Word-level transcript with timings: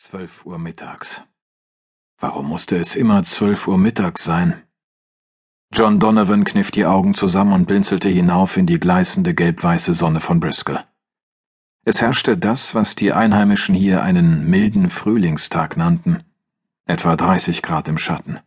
Zwölf 0.00 0.46
Uhr 0.46 0.60
mittags. 0.60 1.24
Warum 2.20 2.46
musste 2.46 2.76
es 2.76 2.94
immer 2.94 3.24
zwölf 3.24 3.66
Uhr 3.66 3.78
mittags 3.78 4.22
sein? 4.22 4.62
John 5.72 5.98
Donovan 5.98 6.44
kniff 6.44 6.70
die 6.70 6.86
Augen 6.86 7.14
zusammen 7.14 7.52
und 7.52 7.66
blinzelte 7.66 8.08
hinauf 8.08 8.56
in 8.56 8.66
die 8.66 8.78
gleißende 8.78 9.34
gelbweiße 9.34 9.94
Sonne 9.94 10.20
von 10.20 10.38
Bristol. 10.38 10.84
Es 11.84 12.00
herrschte 12.00 12.38
das, 12.38 12.76
was 12.76 12.94
die 12.94 13.12
Einheimischen 13.12 13.74
hier 13.74 14.04
einen 14.04 14.48
milden 14.48 14.88
Frühlingstag 14.88 15.76
nannten, 15.76 16.22
etwa 16.86 17.16
30 17.16 17.60
Grad 17.60 17.88
im 17.88 17.98
Schatten. 17.98 18.38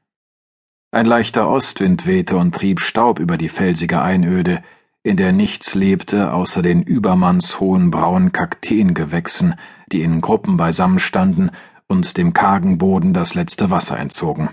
Ein 0.92 1.06
leichter 1.06 1.50
Ostwind 1.50 2.06
wehte 2.06 2.38
und 2.38 2.56
trieb 2.56 2.80
Staub 2.80 3.20
über 3.20 3.38
die 3.38 3.50
felsige 3.50 4.02
Einöde, 4.02 4.64
in 5.04 5.18
der 5.18 5.34
nichts 5.34 5.74
lebte 5.74 6.32
außer 6.32 6.62
den 6.62 6.84
übermannshohen 6.84 7.90
braunen 7.90 8.32
Kakteengewächsen, 8.32 9.56
die 9.92 10.02
in 10.04 10.22
Gruppen 10.22 10.58
beisammenstanden 10.58 11.52
und 11.88 12.18
dem 12.18 12.34
kargen 12.34 12.78
Boden 12.78 13.14
das 13.14 13.34
letzte 13.34 13.72
Wasser 13.72 13.98
entzogen. 13.98 14.50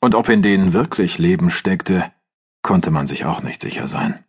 Und 0.00 0.14
ob 0.14 0.28
in 0.28 0.42
denen 0.42 0.72
wirklich 0.72 1.18
Leben 1.18 1.50
steckte, 1.50 2.12
konnte 2.62 2.90
man 2.90 3.06
sich 3.06 3.24
auch 3.24 3.42
nicht 3.42 3.62
sicher 3.62 3.88
sein. 3.88 4.22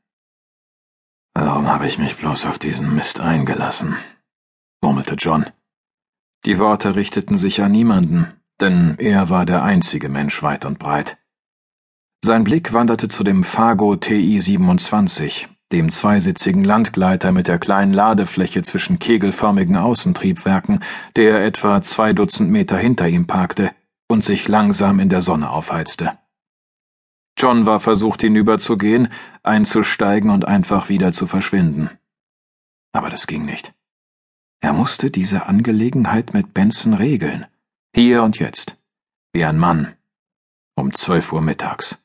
Warum 1.33 1.67
habe 1.67 1.85
ich 1.85 1.99
mich 1.99 2.15
bloß 2.15 2.45
auf 2.45 2.57
diesen 2.57 2.95
Mist 2.95 3.19
eingelassen? 3.19 3.97
murmelte 4.81 5.15
John. 5.15 5.45
Die 6.45 6.59
Worte 6.59 6.95
richteten 6.95 7.37
sich 7.37 7.61
an 7.61 7.71
niemanden, 7.71 8.31
denn 8.61 8.95
er 8.99 9.29
war 9.29 9.45
der 9.45 9.63
einzige 9.63 10.07
Mensch 10.07 10.41
weit 10.43 10.63
und 10.63 10.79
breit. 10.79 11.17
Sein 12.25 12.43
Blick 12.43 12.73
wanderte 12.73 13.07
zu 13.07 13.23
dem 13.23 13.43
Fargo 13.43 13.95
TI 13.97 14.39
27, 14.39 15.47
dem 15.71 15.91
zweisitzigen 15.91 16.63
Landgleiter 16.63 17.31
mit 17.31 17.47
der 17.47 17.59
kleinen 17.59 17.93
Ladefläche 17.93 18.63
zwischen 18.63 18.97
kegelförmigen 18.97 19.77
Außentriebwerken, 19.77 20.79
der 21.15 21.45
etwa 21.45 21.83
zwei 21.83 22.13
Dutzend 22.13 22.49
Meter 22.49 22.79
hinter 22.79 23.07
ihm 23.07 23.27
parkte 23.27 23.75
und 24.07 24.25
sich 24.25 24.47
langsam 24.47 24.99
in 24.99 25.09
der 25.09 25.21
Sonne 25.21 25.51
aufheizte. 25.51 26.17
John 27.37 27.67
war 27.67 27.79
versucht 27.79 28.21
hinüberzugehen, 28.21 29.09
einzusteigen 29.43 30.31
und 30.31 30.47
einfach 30.47 30.89
wieder 30.89 31.11
zu 31.11 31.27
verschwinden. 31.27 31.91
Aber 32.91 33.11
das 33.11 33.27
ging 33.27 33.45
nicht. 33.45 33.75
Er 34.61 34.73
musste 34.73 35.11
diese 35.11 35.45
Angelegenheit 35.45 36.33
mit 36.33 36.55
Benson 36.55 36.95
regeln. 36.95 37.45
Hier 37.93 38.23
und 38.23 38.39
jetzt. 38.39 38.79
Wie 39.31 39.45
ein 39.45 39.59
Mann. 39.59 39.93
Um 40.73 40.91
zwölf 40.95 41.31
Uhr 41.31 41.43
mittags. 41.43 41.99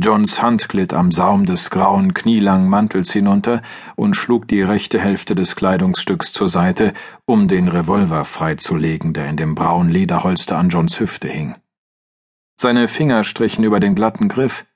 Johns 0.00 0.40
Hand 0.40 0.68
glitt 0.68 0.94
am 0.94 1.10
Saum 1.10 1.44
des 1.44 1.70
grauen, 1.70 2.14
knielangen 2.14 2.68
Mantels 2.68 3.12
hinunter 3.12 3.62
und 3.96 4.14
schlug 4.14 4.46
die 4.46 4.62
rechte 4.62 5.00
Hälfte 5.00 5.34
des 5.34 5.56
Kleidungsstücks 5.56 6.32
zur 6.32 6.48
Seite, 6.48 6.94
um 7.26 7.48
den 7.48 7.66
Revolver 7.66 8.24
freizulegen, 8.24 9.12
der 9.12 9.28
in 9.28 9.36
dem 9.36 9.56
braunen 9.56 9.90
Lederholster 9.90 10.56
an 10.56 10.68
Johns 10.68 11.00
Hüfte 11.00 11.28
hing. 11.28 11.56
Seine 12.60 12.86
Finger 12.86 13.24
strichen 13.24 13.64
über 13.64 13.80
den 13.80 13.96
glatten 13.96 14.28
Griff. 14.28 14.66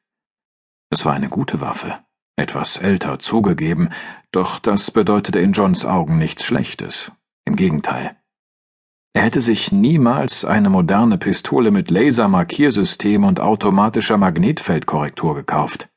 Es 0.90 1.04
war 1.04 1.12
eine 1.12 1.28
gute 1.28 1.60
Waffe, 1.60 2.00
etwas 2.34 2.78
älter 2.78 3.20
zugegeben, 3.20 3.90
doch 4.32 4.58
das 4.58 4.90
bedeutete 4.90 5.38
in 5.38 5.52
Johns 5.52 5.84
Augen 5.84 6.18
nichts 6.18 6.44
Schlechtes. 6.44 7.12
Im 7.44 7.54
Gegenteil. 7.54 8.16
Er 9.14 9.22
hätte 9.22 9.40
sich 9.40 9.72
niemals 9.72 10.44
eine 10.44 10.70
moderne 10.70 11.18
Pistole 11.18 11.70
mit 11.70 11.90
Lasermarkiersystem 11.90 13.24
und 13.24 13.40
automatischer 13.40 14.16
Magnetfeldkorrektur 14.16 15.34
gekauft. 15.34 15.88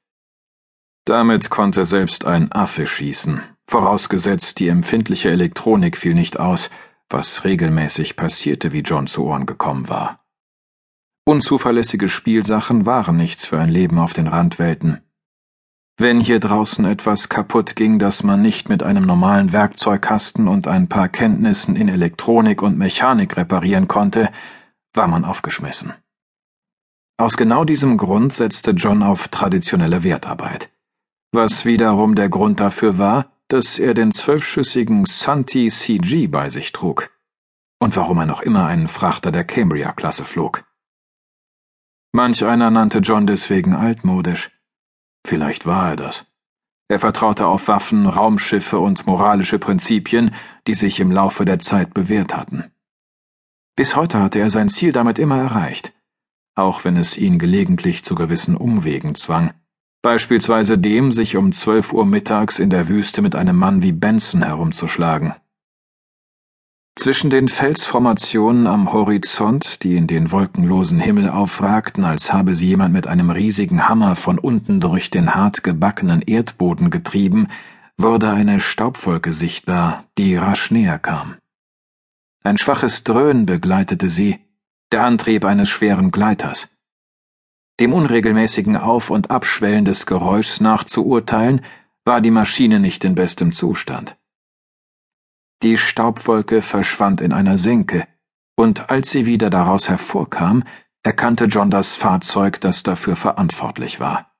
Damit 1.05 1.49
konnte 1.49 1.85
selbst 1.85 2.25
ein 2.25 2.51
Affe 2.51 2.87
schießen, 2.87 3.41
vorausgesetzt 3.67 4.59
die 4.59 4.67
empfindliche 4.67 5.29
Elektronik 5.29 5.97
fiel 5.97 6.13
nicht 6.13 6.39
aus, 6.39 6.69
was 7.09 7.45
regelmäßig 7.45 8.15
passierte, 8.15 8.71
wie 8.71 8.81
John 8.81 9.07
zu 9.07 9.23
Ohren 9.25 9.45
gekommen 9.45 9.87
war. 9.87 10.25
Unzuverlässige 11.25 12.09
Spielsachen 12.09 12.85
waren 12.85 13.17
nichts 13.17 13.45
für 13.45 13.59
ein 13.59 13.69
Leben 13.69 13.97
auf 13.97 14.13
den 14.13 14.27
Randwelten. 14.27 15.01
Wenn 15.97 16.19
hier 16.19 16.41
draußen 16.41 16.83
etwas 16.83 17.29
kaputt 17.29 17.77
ging, 17.77 17.99
das 17.99 18.21
man 18.23 18.41
nicht 18.41 18.67
mit 18.67 18.83
einem 18.83 19.05
normalen 19.05 19.53
Werkzeugkasten 19.53 20.49
und 20.49 20.67
ein 20.67 20.89
paar 20.89 21.07
Kenntnissen 21.07 21.77
in 21.77 21.87
Elektronik 21.87 22.61
und 22.61 22.77
Mechanik 22.77 23.37
reparieren 23.37 23.87
konnte, 23.87 24.29
war 24.93 25.07
man 25.07 25.23
aufgeschmissen. 25.23 25.93
Aus 27.17 27.37
genau 27.37 27.63
diesem 27.63 27.95
Grund 27.95 28.33
setzte 28.33 28.71
John 28.71 29.03
auf 29.03 29.29
traditionelle 29.29 30.03
Wertarbeit, 30.03 30.69
was 31.31 31.63
wiederum 31.63 32.15
der 32.15 32.27
Grund 32.27 32.59
dafür 32.59 32.97
war, 32.97 33.31
dass 33.47 33.79
er 33.79 33.93
den 33.93 34.11
zwölfschüssigen 34.11 35.05
Santi 35.05 35.69
CG 35.69 36.27
bei 36.27 36.49
sich 36.49 36.73
trug 36.73 37.09
und 37.79 37.95
warum 37.95 38.17
er 38.17 38.25
noch 38.25 38.41
immer 38.41 38.65
einen 38.65 38.89
Frachter 38.89 39.31
der 39.31 39.45
Cambria-Klasse 39.45 40.25
flog. 40.25 40.65
Manch 42.11 42.43
einer 42.43 42.69
nannte 42.69 42.99
John 42.99 43.27
deswegen 43.27 43.73
altmodisch. 43.73 44.54
Vielleicht 45.25 45.65
war 45.65 45.89
er 45.89 45.95
das. 45.95 46.25
Er 46.87 46.99
vertraute 46.99 47.47
auf 47.47 47.67
Waffen, 47.67 48.05
Raumschiffe 48.05 48.79
und 48.79 49.07
moralische 49.07 49.57
Prinzipien, 49.57 50.35
die 50.67 50.75
sich 50.75 50.99
im 50.99 51.11
Laufe 51.11 51.43
der 51.43 51.57
Zeit 51.57 51.95
bewährt 51.95 52.37
hatten. 52.37 52.71
Bis 53.75 53.95
heute 53.95 54.21
hatte 54.21 54.39
er 54.39 54.51
sein 54.51 54.69
Ziel 54.69 54.91
damit 54.91 55.17
immer 55.17 55.37
erreicht, 55.37 55.93
auch 56.53 56.85
wenn 56.85 56.95
es 56.95 57.17
ihn 57.17 57.39
gelegentlich 57.39 58.03
zu 58.03 58.13
gewissen 58.13 58.55
Umwegen 58.55 59.15
zwang, 59.15 59.53
beispielsweise 60.03 60.77
dem, 60.77 61.11
sich 61.11 61.35
um 61.35 61.53
zwölf 61.53 61.91
Uhr 61.91 62.05
mittags 62.05 62.59
in 62.59 62.69
der 62.69 62.87
Wüste 62.87 63.23
mit 63.23 63.35
einem 63.35 63.57
Mann 63.57 63.81
wie 63.81 63.91
Benson 63.91 64.43
herumzuschlagen. 64.43 65.33
Zwischen 66.95 67.29
den 67.29 67.49
Felsformationen 67.49 68.67
am 68.67 68.91
Horizont, 68.91 69.83
die 69.83 69.95
in 69.95 70.07
den 70.07 70.31
wolkenlosen 70.31 70.99
Himmel 70.99 71.29
aufragten, 71.29 72.05
als 72.05 72.31
habe 72.31 72.55
sie 72.55 72.67
jemand 72.67 72.93
mit 72.93 73.05
einem 73.05 73.29
riesigen 73.29 73.87
Hammer 73.87 74.15
von 74.15 74.39
unten 74.39 74.79
durch 74.79 75.11
den 75.11 75.35
hart 75.35 75.61
gebackenen 75.61 76.21
Erdboden 76.21 76.89
getrieben, 76.89 77.47
wurde 77.97 78.31
eine 78.31 78.59
Staubwolke 78.59 79.33
sichtbar, 79.33 80.05
die 80.17 80.35
rasch 80.35 80.71
näher 80.71 80.97
kam. 80.97 81.35
Ein 82.43 82.57
schwaches 82.57 83.03
Dröhnen 83.03 83.45
begleitete 83.45 84.09
sie, 84.09 84.39
der 84.91 85.03
Antrieb 85.03 85.45
eines 85.45 85.69
schweren 85.69 86.11
Gleiters. 86.11 86.69
Dem 87.79 87.91
unregelmäßigen 87.91 88.77
Auf- 88.77 89.09
und 89.09 89.31
Abschwellen 89.31 89.83
des 89.83 90.05
Geräuschs 90.05 90.61
nach 90.61 90.85
zu 90.85 91.05
urteilen, 91.05 91.61
war 92.05 92.21
die 92.21 92.31
Maschine 92.31 92.79
nicht 92.79 93.03
in 93.03 93.15
bestem 93.15 93.51
Zustand. 93.51 94.15
Die 95.65 95.77
Staubwolke 95.77 96.61
verschwand 96.61 97.21
in 97.21 97.33
einer 97.33 97.57
Senke, 97.57 98.07
und 98.55 98.91
als 98.91 99.09
sie 99.09 99.25
wieder 99.25 99.49
daraus 99.49 99.89
hervorkam, 99.89 100.63
erkannte 101.01 101.45
John 101.45 101.71
das 101.71 101.95
Fahrzeug, 101.95 102.61
das 102.61 102.83
dafür 102.83 103.15
verantwortlich 103.15 103.99
war. 103.99 104.31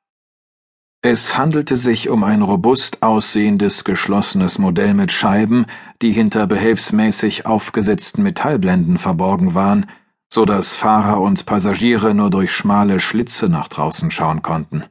Es 1.02 1.36
handelte 1.36 1.78
sich 1.78 2.10
um 2.10 2.24
ein 2.24 2.44
robust 2.44 3.02
aussehendes 3.02 3.84
geschlossenes 3.84 4.60
Modell 4.60 4.94
mit 4.94 5.12
Scheiben, 5.12 5.66
die 6.04 6.12
hinter 6.12 6.46
behelfsmäßig 6.46 7.48
aufgesetzten 7.48 8.22
Metallblenden 8.22 9.00
verborgen 9.00 9.56
waren, 9.56 9.90
so 10.32 10.46
dass 10.46 10.76
Fahrer 10.76 11.20
und 11.22 11.48
Passagiere 11.48 12.14
nur 12.14 12.30
durch 12.30 12.52
schmale 12.52 13.00
Schlitze 13.00 13.50
nach 13.50 13.68
draußen 13.68 14.12
schauen 14.12 14.44
konnten. 14.44 14.84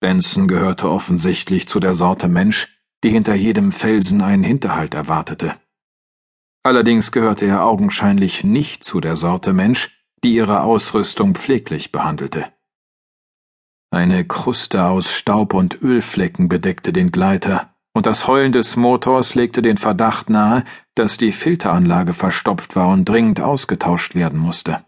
Benson 0.00 0.48
gehörte 0.48 0.90
offensichtlich 0.90 1.68
zu 1.68 1.78
der 1.78 1.94
Sorte 1.94 2.26
Mensch, 2.26 2.79
die 3.02 3.10
hinter 3.10 3.34
jedem 3.34 3.72
Felsen 3.72 4.20
einen 4.20 4.44
Hinterhalt 4.44 4.94
erwartete. 4.94 5.54
Allerdings 6.62 7.12
gehörte 7.12 7.46
er 7.46 7.64
augenscheinlich 7.64 8.44
nicht 8.44 8.84
zu 8.84 9.00
der 9.00 9.16
Sorte 9.16 9.52
Mensch, 9.52 10.04
die 10.22 10.34
ihre 10.34 10.60
Ausrüstung 10.60 11.34
pfleglich 11.34 11.92
behandelte. 11.92 12.52
Eine 13.90 14.24
Kruste 14.24 14.84
aus 14.84 15.12
Staub 15.12 15.54
und 15.54 15.82
Ölflecken 15.82 16.48
bedeckte 16.48 16.92
den 16.92 17.10
Gleiter, 17.10 17.74
und 17.92 18.06
das 18.06 18.28
Heulen 18.28 18.52
des 18.52 18.76
Motors 18.76 19.34
legte 19.34 19.62
den 19.62 19.78
Verdacht 19.78 20.30
nahe, 20.30 20.64
dass 20.94 21.16
die 21.16 21.32
Filteranlage 21.32 22.12
verstopft 22.12 22.76
war 22.76 22.88
und 22.88 23.08
dringend 23.08 23.40
ausgetauscht 23.40 24.14
werden 24.14 24.38
musste. 24.38 24.84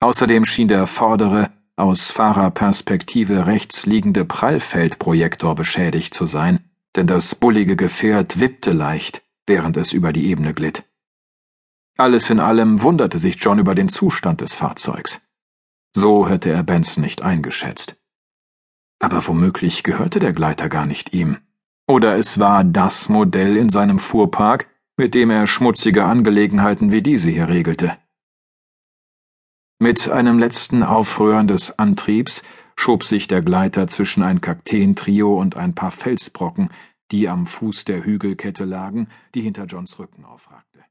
Außerdem 0.00 0.44
schien 0.44 0.68
der 0.68 0.86
vordere, 0.86 1.50
aus 1.76 2.10
Fahrerperspektive 2.10 3.46
rechts 3.46 3.86
liegende 3.86 4.24
Prallfeldprojektor 4.24 5.54
beschädigt 5.54 6.12
zu 6.12 6.26
sein, 6.26 6.70
denn 6.96 7.06
das 7.06 7.34
bullige 7.34 7.76
Gefährt 7.76 8.40
wippte 8.40 8.72
leicht, 8.72 9.22
während 9.46 9.76
es 9.76 9.92
über 9.92 10.12
die 10.12 10.26
Ebene 10.26 10.54
glitt. 10.54 10.84
Alles 11.96 12.30
in 12.30 12.40
allem 12.40 12.82
wunderte 12.82 13.18
sich 13.18 13.36
John 13.36 13.58
über 13.58 13.74
den 13.74 13.88
Zustand 13.88 14.40
des 14.40 14.54
Fahrzeugs. 14.54 15.20
So 15.92 16.28
hätte 16.28 16.50
er 16.50 16.64
Benson 16.64 17.04
nicht 17.04 17.22
eingeschätzt. 17.22 17.96
Aber 18.98 19.24
womöglich 19.26 19.84
gehörte 19.84 20.18
der 20.18 20.32
Gleiter 20.32 20.68
gar 20.68 20.86
nicht 20.86 21.14
ihm. 21.14 21.36
Oder 21.86 22.16
es 22.16 22.38
war 22.38 22.64
das 22.64 23.08
Modell 23.08 23.56
in 23.56 23.68
seinem 23.68 23.98
Fuhrpark, 23.98 24.68
mit 24.96 25.14
dem 25.14 25.30
er 25.30 25.46
schmutzige 25.46 26.04
Angelegenheiten 26.04 26.90
wie 26.90 27.02
diese 27.02 27.30
hier 27.30 27.48
regelte. 27.48 27.96
Mit 29.78 30.08
einem 30.08 30.38
letzten 30.38 30.82
Aufrühren 30.82 31.46
des 31.46 31.78
Antriebs 31.78 32.42
schob 32.76 33.04
sich 33.04 33.28
der 33.28 33.42
Gleiter 33.42 33.88
zwischen 33.88 34.22
ein 34.22 34.40
Kakteentrio 34.40 35.38
und 35.38 35.56
ein 35.56 35.74
paar 35.74 35.90
Felsbrocken, 35.90 36.70
die 37.10 37.28
am 37.28 37.46
Fuß 37.46 37.84
der 37.84 38.04
Hügelkette 38.04 38.64
lagen, 38.64 39.08
die 39.34 39.40
hinter 39.40 39.64
Johns 39.64 39.98
Rücken 39.98 40.24
aufragte 40.24 40.84